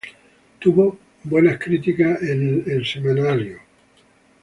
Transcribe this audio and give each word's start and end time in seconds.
Tuvo 0.59 0.97
buenas 1.25 1.59
criticas 1.59 2.19
en 2.23 2.63
Publishers 2.63 3.05
Weekly. 3.05 3.55